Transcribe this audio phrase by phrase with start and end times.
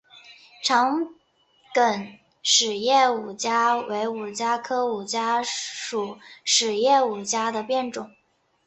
[0.63, 1.09] 长
[1.75, 8.09] 梗匙叶五加为五加科五加属匙叶五加的变种。